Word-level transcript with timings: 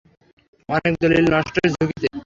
অনেক 0.69 0.93
দলিল 1.01 1.25
নষ্টের 1.33 1.67
ঝুঁকিতে। 1.73 2.07